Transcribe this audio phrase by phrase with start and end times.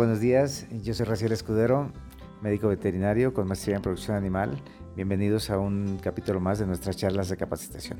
[0.00, 1.90] Buenos días, yo soy Raciel Escudero,
[2.40, 4.56] médico veterinario con maestría en producción animal.
[4.94, 7.98] Bienvenidos a un capítulo más de nuestras charlas de capacitación.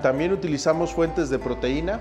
[0.00, 1.98] También utilizamos fuentes de proteína,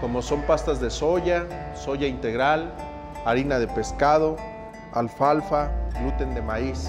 [0.00, 1.46] como son pastas de soya,
[1.76, 2.74] soya integral,
[3.24, 4.34] harina de pescado,
[4.92, 5.70] alfalfa,
[6.00, 6.88] gluten de maíz.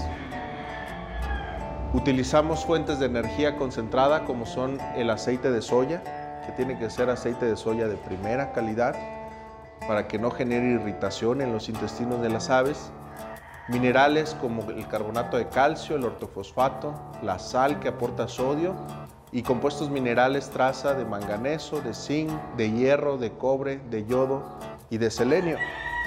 [1.94, 6.04] Utilizamos fuentes de energía concentrada como son el aceite de soya,
[6.46, 8.94] que tiene que ser aceite de soya de primera calidad
[9.88, 12.92] para que no genere irritación en los intestinos de las aves.
[13.70, 18.76] Minerales como el carbonato de calcio, el ortofosfato, la sal que aporta sodio
[19.32, 24.44] y compuestos minerales traza de manganeso, de zinc, de hierro, de cobre, de yodo
[24.90, 25.58] y de selenio.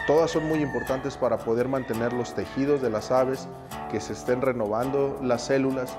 [0.07, 3.49] Todas son muy importantes para poder mantener los tejidos de las aves,
[3.91, 5.97] que se estén renovando las células,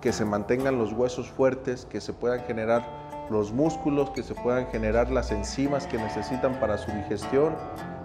[0.00, 2.84] que se mantengan los huesos fuertes, que se puedan generar
[3.30, 7.54] los músculos, que se puedan generar las enzimas que necesitan para su digestión,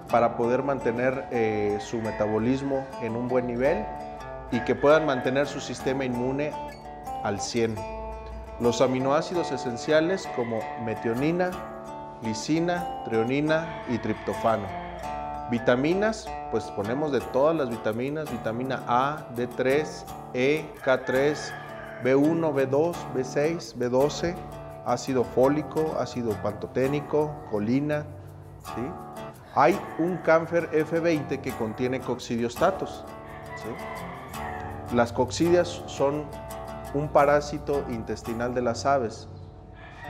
[0.10, 3.86] para poder mantener eh, su metabolismo en un buen nivel
[4.52, 6.52] y que puedan mantener su sistema inmune
[7.24, 7.76] al 100.
[8.60, 11.52] Los aminoácidos esenciales como metionina,
[12.24, 14.68] lisina, treonina y triptofano.
[15.50, 21.38] Vitaminas, pues ponemos de todas las vitaminas, vitamina A, D3, E, K3,
[22.04, 24.36] B1, B2, B6, B12,
[24.86, 28.06] ácido fólico, ácido pantoténico, colina.
[28.64, 28.82] ¿sí?
[29.56, 33.04] Hay un cáncer F20 que contiene coccidiostatos.
[33.58, 34.96] ¿sí?
[34.96, 36.26] Las coccidias son
[36.94, 39.28] un parásito intestinal de las aves.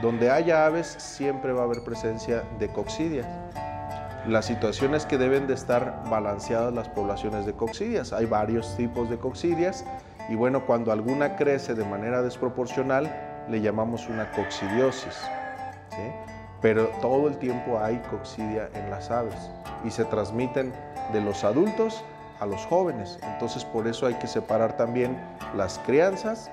[0.00, 3.26] Donde haya aves siempre va a haber presencia de coccidias.
[4.26, 8.12] La situación es que deben de estar balanceadas las poblaciones de coccidias.
[8.12, 9.84] Hay varios tipos de coccidias
[10.28, 13.12] y bueno, cuando alguna crece de manera desproporcional,
[13.48, 15.20] le llamamos una coccidiosis.
[16.60, 19.50] Pero todo el tiempo hay coccidia en las aves
[19.84, 20.72] y se transmiten
[21.12, 22.04] de los adultos
[22.38, 23.18] a los jóvenes.
[23.22, 25.16] Entonces por eso hay que separar también
[25.56, 26.50] las crianzas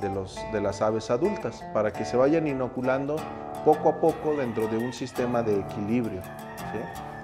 [0.00, 3.16] de, los, de las aves adultas para que se vayan inoculando
[3.64, 6.22] poco a poco dentro de un sistema de equilibrio.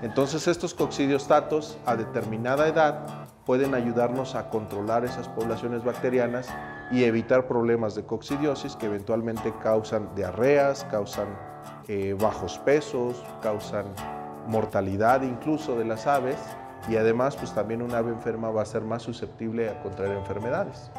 [0.03, 6.49] Entonces estos coccidiostatos a determinada edad pueden ayudarnos a controlar esas poblaciones bacterianas
[6.93, 11.29] y evitar problemas de coccidiosis que eventualmente causan diarreas, causan
[11.89, 13.87] eh, bajos pesos, causan
[14.47, 16.39] mortalidad incluso de las aves
[16.89, 20.91] y además pues también un ave enferma va a ser más susceptible a contraer enfermedades.